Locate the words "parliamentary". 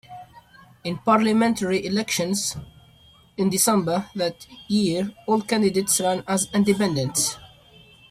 0.97-1.85